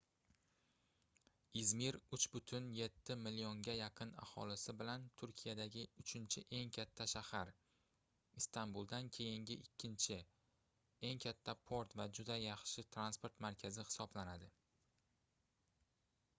izmir 1.59 1.97
3,7 2.15 3.17
millionga 3.25 3.75
yaqin 3.79 4.13
aholisi 4.23 4.73
bilan 4.79 5.05
turkiyadagi 5.21 5.83
uchinchi 6.03 6.43
eng 6.61 6.73
katta 6.77 7.07
shahar 7.13 7.51
istambuldan 8.43 9.11
keyingi 9.19 9.59
ikkinchi 9.67 10.19
eng 11.11 11.23
katta 11.27 11.57
port 11.69 11.95
va 12.03 12.09
juda 12.21 12.39
yaxshi 12.47 12.87
transport 12.97 13.39
markazi 13.47 13.87
hisoblanadi 13.91 14.51